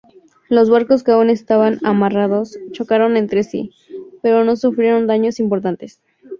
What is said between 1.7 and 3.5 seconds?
amarrados chocaron entre